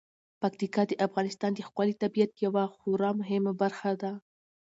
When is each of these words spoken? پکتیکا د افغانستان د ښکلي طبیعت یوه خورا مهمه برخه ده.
پکتیکا 0.41 0.81
د 0.87 0.91
افغانستان 1.07 1.51
د 1.55 1.59
ښکلي 1.67 1.93
طبیعت 2.03 2.31
یوه 2.45 2.63
خورا 2.77 3.09
مهمه 3.19 3.53
برخه 3.61 3.91
ده. 4.01 4.11